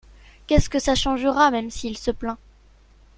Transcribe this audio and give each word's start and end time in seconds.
Qu’est 0.47 0.59
ce 0.61 0.67
que 0.67 0.79
ça 0.79 0.95
changera 0.95 1.51
même 1.51 1.69
s’il 1.69 1.95
se 1.95 2.09
plaint. 2.09 2.39